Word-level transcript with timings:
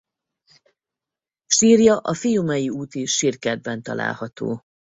Sírja 1.45 1.97
a 1.97 2.13
Fiumei 2.13 2.69
úti 2.69 3.05
Sírkertben 3.05 3.81
található. 3.81 4.63